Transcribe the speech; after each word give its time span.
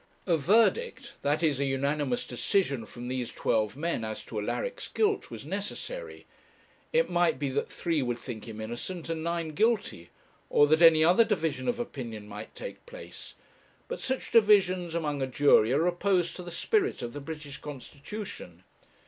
A 0.25 0.35
verdict, 0.35 1.13
that 1.21 1.43
is, 1.43 1.59
a 1.59 1.65
unanimous 1.65 2.25
decision 2.25 2.87
from 2.87 3.07
these 3.07 3.31
twelve 3.31 3.75
men 3.77 4.03
as 4.03 4.23
to 4.25 4.39
Alaric's 4.41 4.87
guilt, 4.87 5.29
was 5.29 5.45
necessary; 5.45 6.25
it 6.91 7.07
might 7.11 7.37
be 7.37 7.49
that 7.49 7.71
three 7.71 8.01
would 8.01 8.17
think 8.17 8.47
him 8.47 8.59
innocent, 8.59 9.09
and 9.09 9.23
nine 9.23 9.49
guilty, 9.49 10.09
or 10.49 10.65
that 10.65 10.81
any 10.81 11.03
other 11.05 11.23
division 11.23 11.67
of 11.67 11.77
opinion 11.77 12.27
might 12.27 12.55
take 12.55 12.83
place; 12.87 13.35
but 13.87 13.99
such 13.99 14.31
divisions 14.31 14.95
among 14.95 15.21
a 15.21 15.27
jury 15.27 15.71
are 15.71 15.85
opposed 15.85 16.35
to 16.35 16.41
the 16.41 16.49
spirit 16.49 17.03
of 17.03 17.13
the 17.13 17.21
British 17.21 17.57
constitution. 17.59 18.63